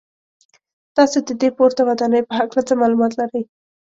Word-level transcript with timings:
تاسو 0.95 1.17
د 1.27 1.29
دې 1.41 1.49
پورته 1.57 1.81
ودانۍ 1.89 2.21
په 2.27 2.33
هکله 2.39 2.61
څه 2.67 2.73
معلومات 2.81 3.11
لرئ. 3.19 3.43